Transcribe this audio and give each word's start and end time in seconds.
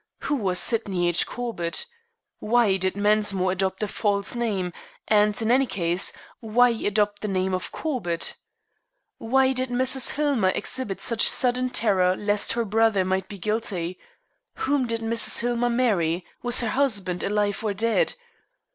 Who 0.21 0.35
was 0.35 0.57
Sydney 0.57 1.07
H. 1.09 1.27
Corbett? 1.27 1.85
Why 2.39 2.75
did 2.77 2.95
Mensmore 2.97 3.51
adopt 3.51 3.83
a 3.83 3.87
false 3.87 4.33
name; 4.33 4.73
and, 5.07 5.39
in 5.39 5.51
any 5.51 5.67
case, 5.67 6.11
why 6.39 6.69
adopt 6.71 7.21
the 7.21 7.27
name 7.27 7.53
of 7.53 7.71
Corbett? 7.71 8.35
Why 9.19 9.53
did 9.53 9.69
Mrs. 9.69 10.13
Hillmer 10.13 10.49
exhibit 10.55 11.01
such 11.01 11.21
sudden 11.29 11.69
terror 11.69 12.15
lest 12.15 12.53
her 12.53 12.65
brother 12.65 13.05
might 13.05 13.27
be 13.29 13.37
guilty? 13.37 13.99
Whom 14.65 14.87
did 14.87 15.01
Mrs. 15.01 15.41
Hillmer 15.41 15.69
marry? 15.69 16.25
Was 16.41 16.61
her 16.61 16.69
husband 16.69 17.21
alive 17.21 17.63
or 17.63 17.75
dead? 17.75 18.15